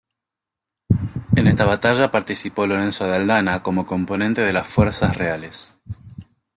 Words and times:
En 1.35 1.45
esta 1.45 1.65
batalla 1.65 2.09
participó 2.09 2.65
Lorenzo 2.65 3.05
de 3.05 3.17
Aldana 3.17 3.61
como 3.61 3.85
componente 3.85 4.41
de 4.41 4.51
las 4.51 4.65
fuerzas 4.65 5.15
reales. 5.15 5.79